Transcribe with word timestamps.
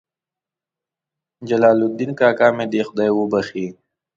جلال 1.49 1.79
الدین 1.87 2.11
کاکا 2.19 2.47
مې 2.55 2.65
دې 2.71 2.81
خدای 2.87 3.09
وبخښي. 3.13 3.67